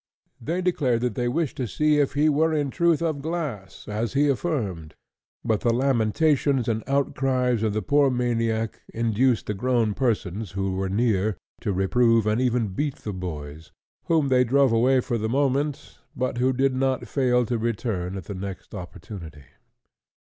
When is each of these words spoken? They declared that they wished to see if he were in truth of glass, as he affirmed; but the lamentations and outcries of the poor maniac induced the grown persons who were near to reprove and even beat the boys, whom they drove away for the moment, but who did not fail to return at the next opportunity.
They 0.41 0.63
declared 0.63 1.01
that 1.01 1.13
they 1.13 1.27
wished 1.27 1.57
to 1.57 1.67
see 1.67 1.99
if 1.99 2.13
he 2.15 2.27
were 2.27 2.55
in 2.55 2.71
truth 2.71 3.03
of 3.03 3.21
glass, 3.21 3.87
as 3.87 4.13
he 4.13 4.27
affirmed; 4.29 4.95
but 5.45 5.61
the 5.61 5.71
lamentations 5.71 6.67
and 6.67 6.81
outcries 6.87 7.61
of 7.61 7.73
the 7.73 7.83
poor 7.83 8.09
maniac 8.09 8.81
induced 8.91 9.45
the 9.45 9.53
grown 9.53 9.93
persons 9.93 10.53
who 10.53 10.71
were 10.75 10.89
near 10.89 11.37
to 11.59 11.71
reprove 11.71 12.25
and 12.25 12.41
even 12.41 12.69
beat 12.69 12.95
the 12.95 13.13
boys, 13.13 13.71
whom 14.05 14.29
they 14.29 14.43
drove 14.43 14.71
away 14.71 15.01
for 15.01 15.19
the 15.19 15.29
moment, 15.29 15.99
but 16.15 16.39
who 16.39 16.51
did 16.51 16.73
not 16.73 17.07
fail 17.07 17.45
to 17.45 17.59
return 17.59 18.17
at 18.17 18.23
the 18.23 18.33
next 18.33 18.73
opportunity. 18.73 19.43